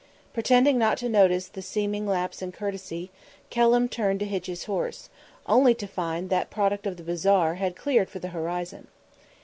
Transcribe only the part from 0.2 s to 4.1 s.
Pretending not to notice the seeming lapse in courtesy, Kelham